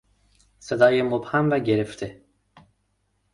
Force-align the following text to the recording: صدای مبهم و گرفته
صدای 0.59 1.01
مبهم 1.01 1.49
و 1.51 1.59
گرفته 1.59 2.21